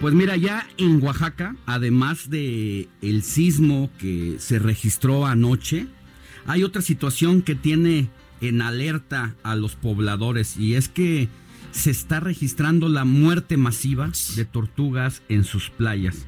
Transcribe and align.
Pues 0.00 0.14
mira, 0.14 0.36
ya 0.36 0.64
en 0.76 1.02
Oaxaca, 1.02 1.56
además 1.66 2.30
de 2.30 2.88
el 3.02 3.24
sismo 3.24 3.90
que 3.98 4.36
se 4.38 4.60
registró 4.60 5.26
anoche, 5.26 5.88
hay 6.46 6.62
otra 6.62 6.82
situación 6.82 7.42
que 7.42 7.56
tiene 7.56 8.08
en 8.40 8.62
alerta 8.62 9.34
a 9.42 9.56
los 9.56 9.74
pobladores 9.74 10.56
y 10.56 10.74
es 10.74 10.88
que 10.88 11.28
se 11.72 11.90
está 11.90 12.20
registrando 12.20 12.88
la 12.88 13.04
muerte 13.04 13.56
masiva 13.56 14.12
de 14.36 14.44
tortugas 14.44 15.22
en 15.28 15.42
sus 15.42 15.68
playas. 15.68 16.26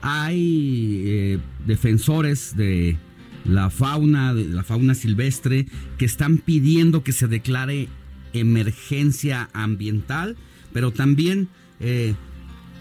Hay 0.00 1.02
eh, 1.06 1.38
defensores 1.64 2.56
de 2.56 2.96
la 3.44 3.70
fauna, 3.70 4.34
de 4.34 4.46
la 4.46 4.64
fauna 4.64 4.96
silvestre, 4.96 5.66
que 5.96 6.06
están 6.06 6.38
pidiendo 6.38 7.04
que 7.04 7.12
se 7.12 7.28
declare 7.28 7.88
emergencia 8.32 9.48
ambiental, 9.52 10.36
pero 10.72 10.90
también 10.90 11.48
eh, 11.78 12.14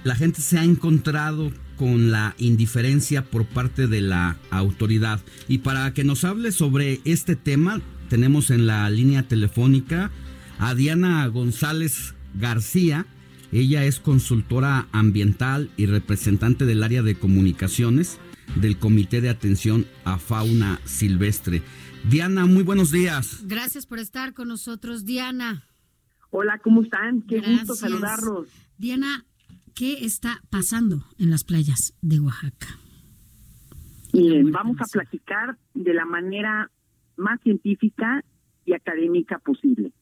la 0.04 0.16
gente 0.16 0.42
se 0.42 0.58
ha 0.58 0.64
encontrado 0.64 1.52
con 1.78 2.12
la 2.12 2.36
indiferencia 2.38 3.24
por 3.24 3.46
parte 3.46 3.88
de 3.88 4.02
la 4.02 4.38
autoridad. 4.50 5.20
Y 5.48 5.60
para 5.60 5.94
que 5.94 6.04
nos 6.04 6.24
hable 6.24 6.52
sobre 6.52 7.02
este 7.06 7.36
tema, 7.36 7.82
tenemos 8.10 8.52
en 8.52 8.68
la 8.68 8.90
línea 8.90 9.28
telefónica 9.28 10.12
a 10.60 10.76
Diana 10.76 11.26
González 11.28 12.14
García. 12.36 13.06
Ella 13.52 13.84
es 13.86 14.00
consultora 14.00 14.88
ambiental 14.92 15.72
y 15.76 15.88
representante 15.88 16.66
del 16.66 16.84
área 16.84 17.02
de 17.02 17.16
comunicaciones 17.16 18.20
del 18.56 18.78
Comité 18.78 19.22
de 19.22 19.30
Atención 19.30 19.86
a 20.04 20.18
Fauna 20.18 20.80
Silvestre. 20.86 21.62
Diana, 22.10 22.46
muy 22.46 22.64
buenos 22.64 22.92
días. 22.92 23.42
Gracias 23.46 23.86
por 23.86 24.00
estar 24.00 24.34
con 24.34 24.48
nosotros, 24.48 25.06
Diana. 25.06 25.64
Hola, 26.32 26.60
¿cómo 26.64 26.82
están? 26.82 27.22
Qué 27.24 27.40
gusto 27.40 27.76
saludarlos. 27.76 28.48
Diana, 28.78 29.26
¿qué 29.76 30.06
está 30.06 30.42
pasando 30.50 31.04
en 31.18 31.30
las 31.30 31.44
playas 31.44 31.98
de 32.02 32.20
Oaxaca? 32.20 32.68
Miren, 34.14 34.52
vamos 34.52 34.78
a 34.82 34.86
platicar 34.92 35.58
de 35.74 35.94
la 35.94 36.06
manera 36.06 36.70
más 37.18 37.40
científica 37.42 38.24
y 38.66 38.74
académica 38.74 39.40
posible. 39.40 39.94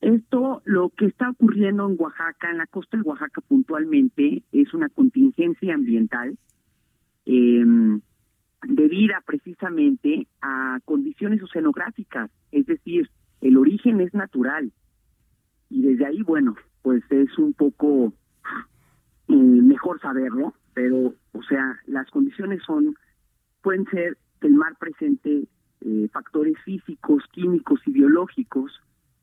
Esto, 0.00 0.62
lo 0.64 0.90
que 0.90 1.06
está 1.06 1.30
ocurriendo 1.30 1.88
en 1.88 1.96
Oaxaca, 1.98 2.50
en 2.50 2.58
la 2.58 2.66
costa 2.66 2.96
de 2.96 3.02
Oaxaca 3.02 3.40
puntualmente, 3.40 4.42
es 4.52 4.74
una 4.74 4.88
contingencia 4.88 5.74
ambiental 5.74 6.36
eh, 7.24 7.64
debida 8.68 9.22
precisamente 9.26 10.26
a 10.40 10.78
condiciones 10.84 11.42
oceanográficas, 11.42 12.30
es 12.52 12.66
decir, 12.66 13.10
el 13.40 13.56
origen 13.56 14.00
es 14.00 14.14
natural. 14.14 14.72
Y 15.68 15.82
desde 15.82 16.06
ahí, 16.06 16.22
bueno, 16.22 16.56
pues 16.82 17.02
es 17.10 17.36
un 17.38 17.52
poco 17.52 18.12
eh, 19.28 19.34
mejor 19.34 20.00
saberlo, 20.00 20.54
pero, 20.74 21.14
o 21.32 21.42
sea, 21.42 21.80
las 21.86 22.08
condiciones 22.10 22.62
son, 22.64 22.94
pueden 23.62 23.86
ser 23.86 24.18
que 24.40 24.48
el 24.48 24.54
mar 24.54 24.76
presente 24.78 25.48
eh, 25.80 26.08
factores 26.12 26.56
físicos, 26.64 27.24
químicos 27.32 27.80
y 27.86 27.92
biológicos 27.92 28.72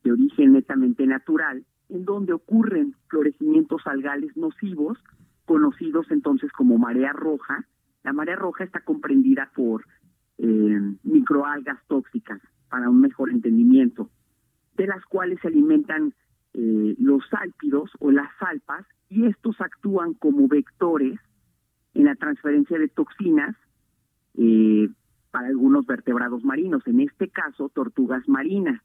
de 0.04 0.12
origen 0.12 0.54
netamente 0.54 1.06
natural, 1.08 1.66
en 1.90 2.06
donde 2.06 2.34
ocurren 2.34 2.96
florecimientos 3.08 3.86
algales 3.86 4.36
nocivos, 4.36 4.98
conocidos 5.46 6.08
entonces 6.10 6.52
como 6.52 6.78
marea 6.78 7.14
roja. 7.14 7.66
La 8.04 8.14
marea 8.14 8.36
roja 8.36 8.64
está 8.64 8.82
comprendida 8.82 9.52
por 9.56 9.86
eh, 10.38 10.80
microalgas 11.04 11.80
tóxicas, 11.88 12.42
para 12.70 12.90
un 12.90 13.02
mejor 13.02 13.30
entendimiento, 13.30 14.10
de 14.76 14.88
las 14.88 15.06
cuales 15.06 15.40
se 15.42 15.48
alimentan 15.48 16.14
eh, 16.54 16.96
los 16.98 17.24
sálpidos 17.30 17.92
o 18.00 18.12
las 18.12 18.30
salpas, 18.40 18.86
y 19.14 19.26
estos 19.28 19.60
actúan 19.62 20.14
como 20.14 20.48
vectores 20.48 21.20
en 21.94 22.06
la 22.06 22.16
transferencia 22.16 22.80
de 22.80 22.88
toxinas 22.88 23.56
eh, 24.36 24.90
para 25.32 25.48
algunos 25.48 25.86
vertebrados 25.86 26.44
marinos, 26.44 26.82
en 26.88 27.00
este 27.02 27.30
caso 27.30 27.70
tortugas 27.70 28.28
marinas, 28.28 28.82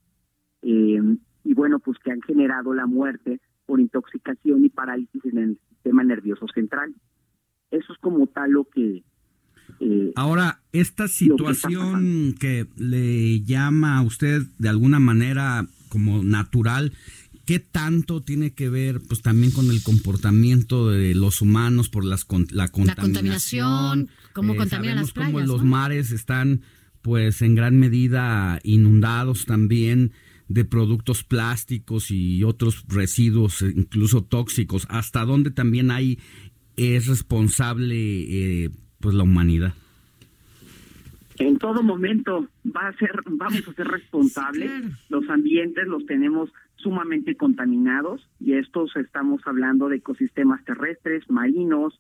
eh, 0.63 1.01
y 1.45 1.55
bueno, 1.55 1.79
pues 1.79 1.99
que 2.05 2.13
han 2.13 2.21
generado 2.23 2.75
la 2.75 2.87
muerte 2.87 3.41
por 3.67 3.81
intoxicación 3.81 4.65
y 4.65 4.69
parálisis 4.69 5.25
en 5.25 5.39
el 5.39 5.59
sistema 5.71 6.05
nervioso 6.05 6.47
central. 6.55 6.95
Eso 7.71 7.93
es 7.93 7.99
como 8.01 8.27
tal 8.27 8.51
lo 8.51 8.65
que... 8.65 9.03
eh, 9.81 10.13
Ahora, 10.17 10.61
esta 10.73 11.05
que 11.05 11.09
situación 11.09 12.35
que 12.39 12.67
le 12.77 13.41
llama 13.41 13.99
a 13.99 14.03
usted 14.03 14.43
de 14.59 14.69
alguna 14.69 15.01
manera 15.01 15.67
como 15.89 16.23
natural, 16.23 16.93
¿qué 17.49 17.61
tanto 17.61 18.23
tiene 18.23 18.53
que 18.53 18.69
ver 18.69 19.01
pues 19.09 19.23
también 19.23 19.53
con 19.53 19.71
el 19.71 19.83
comportamiento 19.83 20.91
de 20.91 21.15
los 21.15 21.41
humanos 21.41 21.89
por 21.89 22.05
las 22.05 22.27
con- 22.27 22.47
la 22.51 22.69
contaminación? 22.69 23.07
contaminación, 23.15 24.09
cómo 24.35 24.55
contaminan 24.55 24.97
sabemos 24.97 25.09
las 25.09 25.13
playas, 25.15 25.33
cómo 25.33 25.47
los 25.47 25.65
mares 25.65 26.11
están 26.13 26.61
pues 27.01 27.41
en 27.41 27.55
gran 27.55 27.79
medida 27.79 28.61
inundados 28.65 29.47
también 29.47 30.13
de 30.49 30.67
productos 30.67 31.25
plásticos 31.25 32.11
y 32.11 32.45
otros 32.45 32.85
residuos, 32.87 33.63
eh, 33.63 33.73
incluso 33.75 34.23
tóxicos. 34.25 34.87
¿Hasta 34.91 35.25
dónde 35.25 35.51
también 35.51 35.91
hay 35.91 36.19
es 36.77 37.07
responsable 37.07 37.97
eh, 38.67 38.71
pues 39.01 39.15
la 39.15 39.23
humanidad? 39.23 39.73
En 41.39 41.59
todo 41.59 41.83
momento 41.83 42.49
va 42.65 42.89
a 42.89 42.93
ser, 42.95 43.13
vamos 43.27 43.67
a 43.69 43.73
ser 43.73 43.87
responsables. 43.87 44.71
claro. 44.71 44.95
Los 45.09 45.29
ambientes 45.31 45.87
los 45.87 46.05
tenemos 46.07 46.51
sumamente 46.77 47.37
contaminados 47.37 48.29
y 48.41 48.55
estos 48.55 48.95
estamos 48.97 49.41
hablando 49.47 49.89
de 49.89 49.97
ecosistemas 49.97 50.65
terrestres, 50.65 51.29
marinos, 51.29 51.99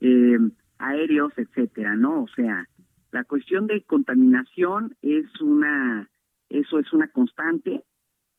eh, 0.00 0.38
aéreos, 0.78 1.32
etcétera, 1.36 1.96
¿no? 1.96 2.22
O 2.22 2.28
sea, 2.28 2.68
la 3.12 3.24
cuestión 3.24 3.66
de 3.66 3.82
contaminación 3.82 4.96
es 5.02 5.26
una, 5.40 6.08
eso 6.48 6.78
es 6.78 6.92
una 6.92 7.08
constante 7.08 7.84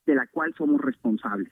de 0.06 0.16
la 0.16 0.28
cual 0.28 0.54
somos 0.58 0.82
responsables. 0.82 1.52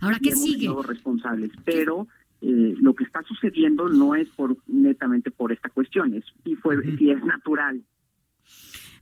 Ahora, 0.00 0.18
¿qué 0.22 0.32
sigue? 0.32 0.60
sido 0.60 0.82
responsables, 0.82 1.50
pero 1.64 2.06
eh, 2.40 2.74
lo 2.80 2.94
que 2.94 3.04
está 3.04 3.22
sucediendo 3.22 3.88
no 3.88 4.14
es 4.14 4.28
por 4.30 4.56
netamente 4.66 5.30
por 5.30 5.52
esta 5.52 5.68
cuestión, 5.68 6.14
es 6.14 6.24
y 6.44 6.54
fue 6.54 6.82
si 6.96 7.10
es 7.10 7.22
natural. 7.24 7.82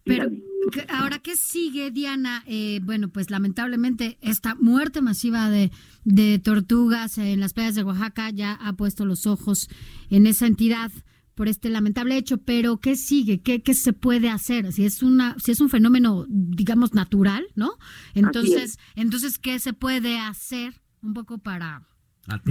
Pero 0.04 0.28
Dígame. 0.28 0.42
¿qué- 0.72 0.87
ahora, 0.91 1.19
¿qué 1.19 1.34
sigue, 1.37 1.91
Diana? 1.91 2.42
Eh, 2.47 2.81
bueno, 2.82 3.09
pues 3.09 3.31
lamentablemente 3.31 4.19
esta 4.20 4.54
muerte 4.54 5.00
masiva 5.00 5.48
de, 5.50 5.70
de 6.04 6.38
tortugas 6.38 7.19
en 7.19 7.41
las 7.41 7.53
playas 7.54 7.75
de 7.75 7.84
Oaxaca 7.84 8.31
ya 8.31 8.53
ha 8.54 8.72
puesto 8.75 9.04
los 9.06 9.26
ojos 9.26 9.69
en 10.10 10.26
esa 10.26 10.47
entidad 10.47 10.91
por 11.34 11.48
este 11.48 11.69
lamentable 11.69 12.16
hecho, 12.16 12.38
pero 12.38 12.76
¿qué 12.78 12.94
sigue? 12.94 13.41
¿Qué, 13.41 13.60
qué 13.60 13.75
se 13.75 13.92
puede 13.92 14.31
hacer? 14.31 14.72
Si 14.72 14.84
es 14.84 15.03
una, 15.03 15.34
si 15.38 15.50
es 15.50 15.60
un 15.60 15.69
fenómeno, 15.69 16.26
digamos, 16.28 16.94
natural, 16.94 17.44
¿no? 17.56 17.72
Entonces, 18.15 18.78
entonces, 18.94 19.38
¿qué 19.41 19.59
se 19.59 19.72
puede 19.72 20.21
hacer 20.21 20.75
un 21.03 21.12
poco 21.12 21.38
para 21.38 21.82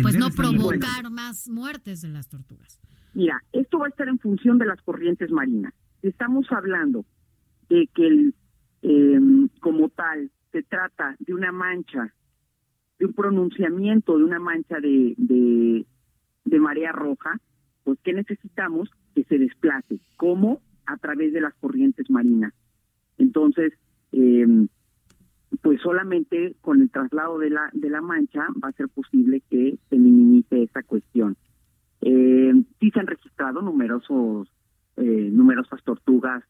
pues 0.01 0.17
no 0.17 0.29
provocar 0.31 1.09
más 1.11 1.47
muertes 1.47 2.01
de 2.01 2.09
las 2.09 2.27
tortugas? 2.27 2.79
Mira, 3.13 3.41
esto 3.53 3.79
va 3.79 3.85
a 3.85 3.89
estar 3.89 4.07
en 4.09 4.19
función 4.19 4.57
de 4.57 4.65
las 4.65 4.81
corrientes 4.81 5.31
marinas. 5.31 5.73
Estamos 6.01 6.45
hablando 6.51 7.05
de 7.73 7.87
que 7.87 8.05
el, 8.05 8.35
eh, 8.83 9.19
como 9.59 9.89
tal 9.89 10.29
se 10.51 10.61
trata 10.61 11.15
de 11.19 11.33
una 11.33 11.51
mancha, 11.51 12.13
de 12.99 13.05
un 13.07 13.13
pronunciamiento 13.13 14.17
de 14.17 14.23
una 14.23 14.39
mancha 14.39 14.79
de, 14.79 15.15
de, 15.17 15.85
de 16.45 16.59
marea 16.59 16.91
roja, 16.91 17.39
pues 17.83 17.97
¿qué 18.03 18.13
necesitamos? 18.13 18.89
Que 19.15 19.23
se 19.23 19.39
desplace. 19.39 19.99
¿Cómo? 20.17 20.61
A 20.85 20.97
través 20.97 21.33
de 21.33 21.41
las 21.41 21.55
corrientes 21.55 22.09
marinas. 22.11 22.53
Entonces, 23.17 23.73
eh, 24.11 24.67
pues 25.61 25.81
solamente 25.81 26.55
con 26.61 26.81
el 26.81 26.91
traslado 26.91 27.39
de 27.39 27.49
la, 27.49 27.71
de 27.73 27.89
la 27.89 28.01
mancha 28.01 28.45
va 28.63 28.69
a 28.69 28.73
ser 28.73 28.87
posible 28.89 29.41
que 29.49 29.79
se 29.89 29.97
minimice 29.97 30.63
esa 30.63 30.83
cuestión. 30.83 31.35
Eh, 32.01 32.53
sí 32.79 32.91
se 32.91 32.99
han 32.99 33.07
registrado 33.07 33.61
numerosos, 33.63 34.47
eh, 34.97 35.29
numerosas 35.31 35.81
tortugas 35.83 36.43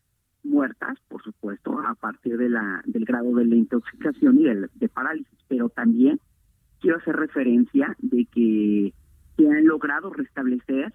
muertas, 0.44 0.98
por 1.07 1.24
supuesto, 1.24 1.80
a 1.80 1.95
partir 1.95 2.38
de 2.38 2.50
la, 2.50 2.81
del 2.86 3.06
grado 3.06 3.34
de 3.36 3.45
la 3.45 3.56
intoxicación 3.56 4.40
y 4.40 4.44
del, 4.44 4.69
de 4.75 4.90
parálisis, 4.90 5.40
pero 5.48 5.69
también 5.69 6.19
quiero 6.80 6.98
hacer 6.98 7.16
referencia 7.16 7.95
de 8.00 8.25
que 8.25 8.94
se 9.38 9.50
han 9.50 9.66
logrado 9.66 10.12
restablecer 10.12 10.94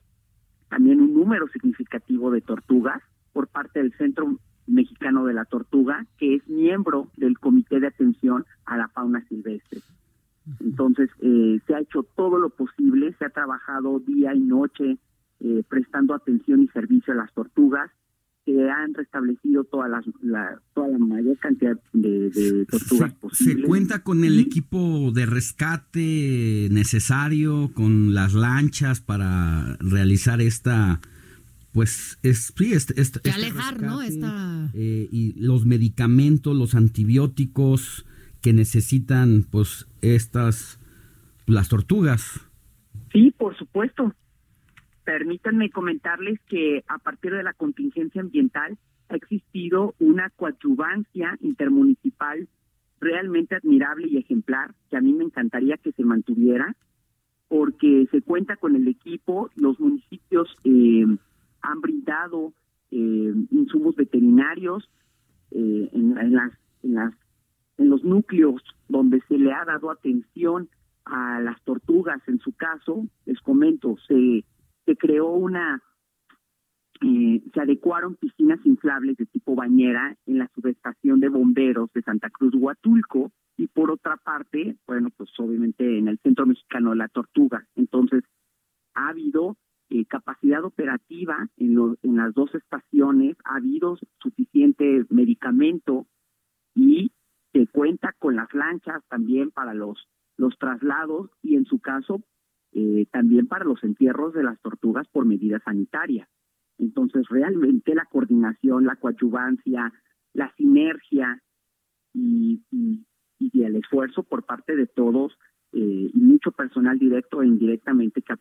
también 0.69 1.01
un 1.01 1.15
número 1.15 1.49
significativo 1.49 2.31
de 2.31 2.41
tortugas 2.41 3.03
por 3.33 3.49
parte 3.49 3.81
del 3.81 3.93
Centro 3.95 4.39
Mexicano 4.67 5.25
de 5.25 5.33
la 5.33 5.47
Tortuga, 5.47 6.05
que 6.19 6.37
es 6.37 6.49
miembro 6.49 7.09
del 7.17 7.39
Comité 7.39 7.81
de 7.81 7.87
Atención 7.87 8.45
a 8.67 8.77
la 8.77 8.89
Fauna 8.89 9.25
Silvestre. 9.29 9.81
Entonces, 10.61 11.11
eh, 11.21 11.61
se 11.67 11.75
ha 11.75 11.81
hecho 11.81 12.03
todo 12.03 12.39
lo 12.39 12.51
posible, 12.51 13.15
se 13.19 13.25
ha 13.25 13.31
trabajado 13.31 13.99
día 14.01 14.35
y 14.35 14.41
noche 14.41 14.99
eh, 15.41 15.63
prestando 15.69 16.15
atención 16.15 16.63
y 16.63 16.69
servicio 16.69 17.13
a 17.13 17.17
las 17.17 17.33
tortugas, 17.33 17.91
se 18.55 18.71
han 18.71 18.95
restablecido 18.95 19.65
todas 19.65 19.91
las, 19.91 20.05
la, 20.23 20.61
toda 20.75 20.89
la 20.89 20.99
mayor 20.99 21.37
cantidad 21.39 21.79
de, 21.93 22.67
tortugas 22.71 23.13
posibles. 23.15 23.63
¿Se 23.63 23.69
cuenta 23.69 24.03
con 24.03 24.25
el 24.25 24.39
equipo 24.39 25.11
de 25.13 25.27
rescate 25.27 26.69
necesario, 26.71 27.71
con 27.75 28.15
las 28.15 28.35
lanchas 28.35 29.01
para 29.01 29.77
realizar 29.81 30.41
esta 30.41 31.01
pues 31.73 32.19
es 32.23 32.53
sí 32.57 32.73
este, 32.73 33.01
este, 33.01 33.31
alejar 33.31 33.81
no 33.81 34.01
esta 34.01 34.71
eh, 34.75 35.07
y 35.13 35.35
los 35.39 35.67
medicamentos 35.67 36.57
los 36.57 36.75
antibióticos 36.75 38.07
que 38.41 38.53
necesitan 38.53 39.45
pues 39.49 39.87
estas 40.01 40.81
las 41.47 41.69
tortugas. 41.69 42.41
Sí 43.13 43.33
por 43.37 43.57
supuesto 43.57 44.15
permítanme 45.09 45.71
comentarles 45.71 46.39
que 46.51 46.85
a 46.87 46.99
partir 46.99 47.33
de 47.33 47.43
la 47.43 47.55
contingencia 47.55 48.21
ambiental 48.21 48.77
ha 49.09 49.17
existido 49.17 49.95
una 49.99 50.29
coadyuvancia 50.29 51.35
intermunicipal 51.41 52.47
realmente 53.01 53.55
admirable 53.55 54.07
y 54.11 54.19
ejemplar 54.19 54.75
que 54.91 54.99
a 54.99 55.01
mí 55.01 55.15
me 55.15 55.25
encantaría 55.25 55.79
que 55.79 55.93
se 55.93 56.05
mantuviera 56.05 56.77
porque 57.49 58.07
se 58.11 58.21
cuenta 58.21 58.57
con 58.57 58.77
el 58.77 58.87
equipo 58.87 59.49
los 59.57 59.81
municipios 59.81 60.55
eh, 60.65 61.07
han 61.63 61.81
brindado 61.81 62.53
eh, 62.91 63.33
insumos 63.51 63.97
veterinarios 63.97 64.91
eh, 65.53 65.89
en, 65.91 66.19
en, 66.19 66.99
en 67.79 67.89
los 67.89 68.05
núcleos 68.05 68.63
donde 68.91 69.23
se 69.27 69.39
le 69.39 69.55
ha 69.55 69.65
dado 69.65 69.91
atención 69.91 70.69
a 71.07 71.41
las 71.41 71.59
tortugas. 71.63 72.21
En 72.27 72.41
su 72.41 72.53
caso, 72.53 73.07
les 73.25 73.41
comento, 73.41 73.97
se, 74.07 74.45
se 74.89 74.97
creó 74.97 75.29
una, 75.33 75.83
eh, 77.03 77.43
se 77.53 77.61
adecuaron 77.61 78.17
piscinas 78.17 78.59
inflables 78.65 79.19
de 79.19 79.27
tipo 79.27 79.55
bañera 79.55 80.17
en 80.25 80.39
la 80.39 80.51
subestación 80.55 81.21
de 81.21 81.29
bomberos 81.29 81.93
de 81.93 82.01
Santa 82.01 82.31
Cruz 82.31 82.55
Huatulco 82.55 83.31
y 83.59 83.67
por 83.67 83.91
otra 83.91 84.17
parte, 84.17 84.79
bueno, 84.87 85.11
pues 85.15 85.29
obviamente 85.39 85.99
en 85.99 86.09
el 86.09 86.19
Centro 86.21 86.47
Mexicano 86.47 86.95
la 86.95 87.09
Tortuga. 87.09 87.67
Entonces, 87.77 88.25
ha 88.95 89.11
habido 89.11 89.59
eh, 89.91 90.07
capacidad 90.07 90.65
operativa 90.65 91.51
en, 91.59 91.77
en 92.03 92.17
las 92.17 92.33
dos 92.33 92.55
estaciones, 92.55 93.37
ha 93.45 93.57
habido 93.57 93.99
suficiente 94.23 95.05
medicamento 95.11 96.07
y 96.75 97.13
se 97.53 97.67
cuenta 97.67 98.15
con 98.19 98.37
las 98.37 98.55
lanchas 98.55 99.03
también 99.09 99.51
para 99.51 99.75
los, 99.75 100.09
los 100.39 100.57
traslados 100.57 101.31
y 101.43 101.57
en 101.57 101.67
su 101.67 101.79
caso 101.79 102.23
eh, 102.73 103.07
también 103.11 103.47
para 103.47 103.65
los 103.65 103.83
entierros 103.83 104.35
de 104.35 104.43
las 104.43 104.61
tortugas 104.61 105.07
por 105.09 105.25
medidas 105.25 105.63
sanitarias. 105.65 106.29
Entonces 106.79 107.27
realmente 107.29 107.95
la 107.95 108.05
coordinación, 108.05 108.85
la 108.85 108.97
coadyuvancia, 108.97 109.93
la 110.33 110.53
sinergia 110.57 111.43
y, 112.15 112.63
y, 112.71 113.05
y 113.39 113.63
el 113.63 113.77
esfuerzo 113.77 114.23
por 114.23 114.45
parte 114.45 114.77
de 114.77 114.87
todos 114.87 115.33
eh, 115.73 116.11
y 116.13 116.19
mucho 116.19 116.51
personal 116.53 116.99
directo 116.99 117.43
e 117.43 117.47
indirectamente 117.47 118.23
que 118.23 118.33
ha 118.33 118.37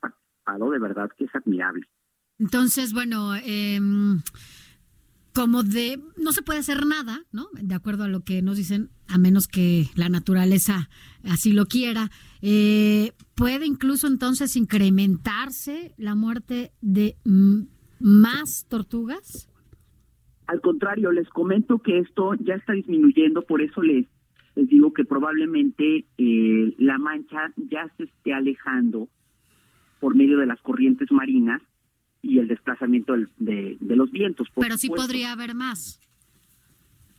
de 0.70 0.80
verdad 0.80 1.10
que 1.18 1.26
es 1.26 1.36
admirable. 1.36 1.86
Entonces, 2.40 2.94
bueno, 2.94 3.36
em, 3.36 4.22
como 5.38 5.62
de 5.62 6.00
no 6.20 6.32
se 6.32 6.42
puede 6.42 6.58
hacer 6.58 6.88
nada, 6.88 7.22
¿no? 7.32 7.46
De 7.62 7.76
acuerdo 7.76 8.06
a 8.06 8.08
lo 8.08 8.22
que 8.22 8.42
nos 8.42 8.58
dicen, 8.58 8.90
a 9.08 9.20
menos 9.20 9.48
que 9.48 9.84
la 9.96 10.10
naturaleza 10.10 10.90
así 11.24 11.54
lo 11.54 11.68
quiera, 11.68 12.10
eh, 12.42 13.12
puede 13.36 13.68
incluso 13.68 14.08
entonces 14.08 14.56
incrementarse 14.56 15.94
la 15.98 16.16
muerte 16.16 16.72
de 16.82 17.18
más 18.00 18.66
tortugas. 18.68 19.48
Al 20.48 20.60
contrario, 20.60 21.12
les 21.12 21.30
comento 21.30 21.84
que 21.84 22.00
esto 22.00 22.34
ya 22.40 22.56
está 22.56 22.74
disminuyendo, 22.74 23.44
por 23.44 23.62
eso 23.62 23.84
les 23.84 24.08
les 24.56 24.68
digo 24.70 24.92
que 24.92 25.06
probablemente 25.06 26.08
eh, 26.18 26.74
la 26.80 26.98
mancha 26.98 27.54
ya 27.70 27.88
se 27.96 28.06
esté 28.06 28.34
alejando 28.34 29.08
por 30.00 30.16
medio 30.16 30.40
de 30.40 30.48
las 30.48 30.60
corrientes 30.62 31.12
marinas 31.12 31.62
y 32.28 32.40
el 32.40 32.48
desplazamiento 32.48 33.14
de, 33.38 33.78
los 33.80 34.12
vientos. 34.12 34.48
Pero 34.56 34.78
sí 34.78 34.90
podría 34.90 35.32
haber 35.32 35.56
más. 35.56 36.00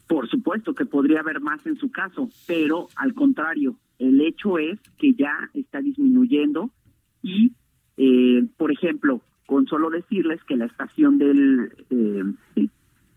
Por 0.06 0.28
supuesto 0.28 0.74
que 0.74 0.86
podría 0.86 1.20
haber 1.20 1.40
más 1.40 1.66
en 1.66 1.76
su 1.76 1.90
caso, 1.90 2.30
pero 2.46 2.88
al 2.96 3.14
contrario, 3.14 3.76
el 3.98 4.20
hecho 4.20 4.58
es 4.58 4.78
que 4.98 5.12
ya 5.14 5.50
está 5.54 5.80
disminuyendo 5.80 6.70
y, 7.22 7.52
eh, 7.96 8.46
por 8.56 8.72
ejemplo, 8.72 9.22
con 9.46 9.66
solo 9.66 9.90
decirles 9.90 10.42
que 10.44 10.56
la 10.56 10.66
estación 10.66 11.18
del, 11.18 11.72
eh, 11.90 12.68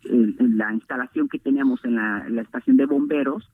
la 0.03 0.73
instalación 0.73 1.29
que 1.29 1.39
teníamos 1.39 1.83
en 1.85 1.95
la 1.95 2.41
estación 2.41 2.77
de 2.77 2.85
bomberos, 2.85 3.49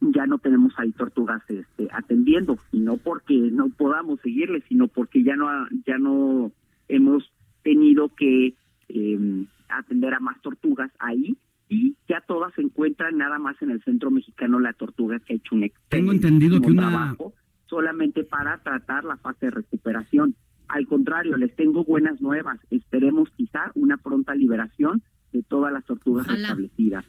ya 0.00 0.26
no 0.26 0.38
tenemos 0.38 0.72
ahí 0.76 0.92
tortugas 0.92 1.42
este, 1.48 1.88
atendiendo 1.92 2.58
y 2.72 2.80
no 2.80 2.96
porque 2.96 3.34
no 3.34 3.68
podamos 3.68 4.20
seguirles 4.20 4.62
sino 4.68 4.88
porque 4.88 5.22
ya 5.22 5.36
no 5.36 5.48
ya 5.86 5.98
no 5.98 6.52
hemos 6.88 7.30
tenido 7.62 8.08
que 8.14 8.54
em, 8.88 9.46
atender 9.68 10.14
a 10.14 10.20
más 10.20 10.40
tortugas 10.42 10.90
ahí 10.98 11.36
y 11.68 11.96
ya 12.08 12.22
todas 12.26 12.54
se 12.54 12.62
encuentran 12.62 13.18
nada 13.18 13.38
más 13.38 13.60
en 13.60 13.70
el 13.70 13.82
centro 13.82 14.10
mexicano 14.10 14.58
la 14.58 14.72
tortuga 14.72 15.18
que 15.20 15.34
ha 15.34 15.36
hecho 15.36 15.54
un 15.54 15.70
tengo 15.88 16.12
entendido 16.12 16.60
que 16.60 16.70
una 16.70 16.88
trabajo 16.88 17.34
solamente 17.68 18.24
para 18.24 18.58
tratar 18.62 19.04
la 19.04 19.18
fase 19.18 19.46
de 19.46 19.50
recuperación. 19.50 20.34
Al 20.68 20.86
contrario 20.86 21.36
les 21.36 21.54
tengo 21.54 21.84
buenas 21.84 22.20
nuevas. 22.20 22.58
Esperemos 22.70 23.28
quizá 23.36 23.70
una 23.74 23.98
pronta 23.98 24.34
liberación 24.34 25.02
de 25.32 25.42
todas 25.42 25.72
las 25.72 25.84
tortugas 25.84 26.26
establecidas. 26.28 27.04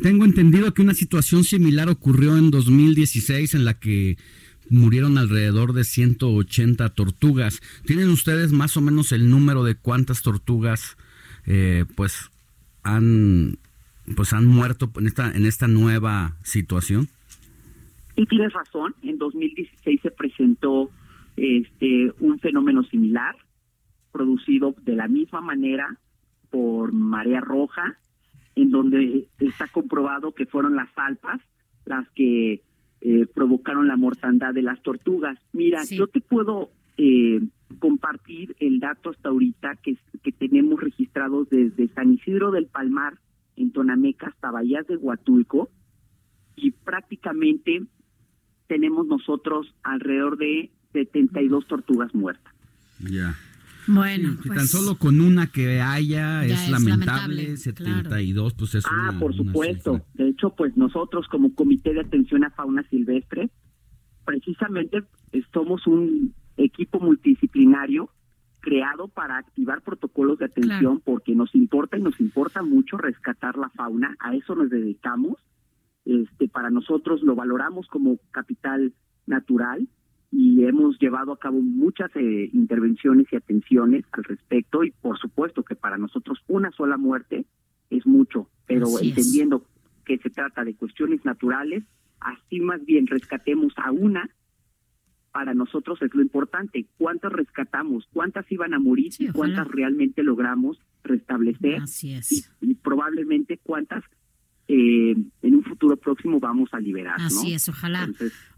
tengo 0.00 0.24
entendido 0.24 0.72
que 0.72 0.82
una 0.82 0.94
situación 0.94 1.42
similar 1.42 1.88
ocurrió 1.88 2.36
en 2.36 2.50
2016 2.50 3.54
en 3.54 3.64
la 3.64 3.74
que 3.74 4.16
murieron 4.70 5.18
alrededor 5.18 5.72
de 5.72 5.84
180 5.84 6.88
tortugas. 6.90 7.60
¿Tienen 7.84 8.08
ustedes 8.08 8.52
más 8.52 8.76
o 8.76 8.80
menos 8.80 9.12
el 9.12 9.28
número 9.28 9.64
de 9.64 9.74
cuántas 9.74 10.22
tortugas 10.22 10.96
eh, 11.46 11.84
pues 11.96 12.30
han 12.82 13.58
pues 14.16 14.32
han 14.32 14.46
muerto 14.46 14.90
en 14.96 15.46
esta 15.46 15.68
nueva 15.68 16.36
situación? 16.42 17.08
Y 18.16 18.26
tienes 18.26 18.52
razón, 18.52 18.94
en 19.02 19.18
2016 19.18 20.00
se 20.02 20.10
presentó 20.10 20.90
este 21.36 22.12
un 22.20 22.38
fenómeno 22.38 22.82
similar 22.84 23.36
producido 24.12 24.74
de 24.82 24.96
la 24.96 25.08
misma 25.08 25.40
manera 25.40 25.96
por 26.50 26.92
marea 26.92 27.40
roja, 27.40 27.98
en 28.56 28.70
donde 28.70 29.28
está 29.38 29.68
comprobado 29.68 30.32
que 30.32 30.46
fueron 30.46 30.74
las 30.74 30.88
alpas 30.96 31.40
las 31.84 32.08
que 32.10 32.62
eh, 33.00 33.26
provocaron 33.26 33.88
la 33.88 33.96
mortandad 33.96 34.52
de 34.52 34.62
las 34.62 34.82
tortugas. 34.82 35.38
Mira, 35.52 35.84
yo 35.84 36.06
te 36.06 36.20
puedo 36.20 36.70
eh, 36.98 37.40
compartir 37.78 38.54
el 38.60 38.80
dato 38.80 39.10
hasta 39.10 39.30
ahorita 39.30 39.76
que, 39.82 39.96
que 40.22 40.32
tenemos 40.32 40.80
registrados 40.80 41.48
desde 41.48 41.88
San 41.88 42.12
Isidro 42.12 42.50
del 42.50 42.66
Palmar, 42.66 43.18
en 43.56 43.72
Tonameca, 43.72 44.28
hasta 44.28 44.50
Bahías 44.50 44.86
de 44.86 44.96
Huatulco, 44.96 45.70
y 46.56 46.72
prácticamente 46.72 47.82
tenemos 48.66 49.06
nosotros 49.06 49.74
alrededor 49.82 50.36
de 50.38 50.70
72 50.92 51.66
tortugas 51.66 52.14
muertas. 52.14 52.52
Ya. 53.00 53.34
Bueno, 53.86 54.36
tan 54.42 54.54
pues, 54.54 54.70
solo 54.70 54.96
con 54.96 55.20
una 55.20 55.46
que 55.48 55.80
haya 55.80 56.44
es, 56.44 56.70
lamentable, 56.70 57.56
72 57.56 58.54
pues 58.54 58.74
es 58.74 58.84
Ah, 58.88 59.14
por 59.18 59.34
supuesto. 59.34 60.04
de 60.14 60.28
hecho, 60.28 60.50
pues 60.50 60.76
nosotros 60.76 61.26
como 61.28 61.54
Comité 61.54 61.94
de 61.94 62.00
Atención 62.00 62.44
a 62.44 62.50
Fauna 62.50 62.82
Silvestre, 62.88 63.50
precisamente 64.24 65.02
somos 65.52 65.86
un 65.86 66.34
equipo 66.56 67.00
multidisciplinario 67.00 68.10
creado 68.60 69.08
para 69.08 69.38
activar 69.38 69.82
protocolos 69.82 70.38
de 70.38 70.44
atención 70.44 71.00
porque 71.04 71.34
nos 71.34 71.54
importa 71.54 71.96
y 71.96 72.02
nos 72.02 72.20
importa 72.20 72.62
mucho 72.62 72.98
rescatar 72.98 73.56
la 73.56 73.70
fauna, 73.70 74.16
a 74.20 74.34
eso 74.34 74.54
nos 74.54 74.70
dedicamos. 74.70 75.38
Este, 76.04 76.48
para 76.48 76.70
nosotros 76.70 77.22
lo 77.22 77.34
valoramos 77.34 77.86
como 77.88 78.18
capital 78.30 78.94
natural 79.26 79.88
y 80.32 80.64
hemos 80.64 80.98
llevado 80.98 81.32
a 81.32 81.38
cabo 81.38 81.60
muchas 81.60 82.10
eh, 82.14 82.50
intervenciones 82.52 83.26
y 83.32 83.36
atenciones 83.36 84.04
al 84.12 84.24
respecto 84.24 84.84
y 84.84 84.92
por 84.92 85.18
supuesto 85.18 85.64
que 85.64 85.74
para 85.74 85.98
nosotros 85.98 86.38
una 86.46 86.70
sola 86.70 86.96
muerte 86.96 87.46
es 87.90 88.06
mucho, 88.06 88.48
pero 88.66 88.86
entendiendo 89.00 89.64
que 90.04 90.18
se 90.18 90.30
trata 90.30 90.64
de 90.64 90.74
cuestiones 90.74 91.24
naturales, 91.24 91.84
así 92.20 92.60
más 92.60 92.84
bien 92.84 93.06
rescatemos 93.06 93.72
a 93.76 93.90
una 93.90 94.30
para 95.32 95.54
nosotros 95.54 96.00
es 96.02 96.12
lo 96.14 96.22
importante. 96.22 96.86
¿Cuántas 96.98 97.32
rescatamos? 97.32 98.08
¿Cuántas 98.12 98.50
iban 98.50 98.74
a 98.74 98.78
morir? 98.78 99.12
y 99.18 99.28
¿Cuántas 99.28 99.68
realmente 99.68 100.22
logramos 100.22 100.80
restablecer? 101.04 101.82
Así 101.82 102.14
es. 102.14 102.52
Y, 102.60 102.74
probablemente 102.74 103.58
cuántas 103.62 104.02
eh, 104.68 105.14
futuro 105.80 105.96
próximo 105.96 106.38
vamos 106.38 106.68
a 106.72 106.78
liberar. 106.78 107.16
Así 107.18 107.54
es, 107.54 107.68
ojalá. 107.68 108.08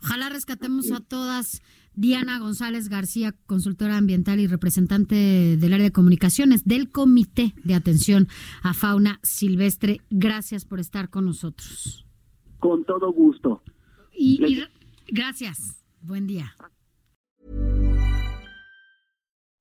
ojalá 0.03 0.29
rescatemos 0.29 0.91
a 0.91 1.01
todas. 1.01 1.63
Diana 1.95 2.39
González 2.39 2.89
García, 2.89 3.35
consultora 3.47 3.99
ambiental 3.99 4.41
y 4.41 4.47
representante 4.47 5.57
del 5.57 5.73
área 5.73 5.85
de 5.85 5.93
comunicaciones 5.93 6.65
del 6.65 6.91
Comité 6.91 7.55
de 7.65 7.75
Atención 7.75 8.29
a 8.63 8.75
Fauna 8.75 9.21
Silvestre. 9.23 10.01
Gracias 10.11 10.65
por 10.65 10.81
estar 10.81 11.11
con 11.11 11.27
nosotros. 11.27 12.07
Con 12.59 12.85
todo 12.85 13.13
gusto. 13.13 13.63
Y, 14.13 14.43
y 14.45 14.65
gracias. 15.09 15.85
Buen 16.01 16.27
día. 16.27 16.57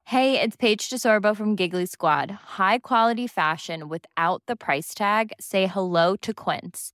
Hey, 0.06 0.42
it's 0.42 0.58
Paige 0.58 0.90
DeSorbo 0.90 1.36
from 1.36 1.56
Giggly 1.56 1.86
Squad. 1.86 2.32
High 2.32 2.80
quality 2.80 3.28
fashion 3.28 3.88
without 3.88 4.42
the 4.46 4.56
price 4.56 4.94
tag. 4.94 5.32
Say 5.40 5.68
hello 5.68 6.16
to 6.18 6.34
Quince. 6.34 6.94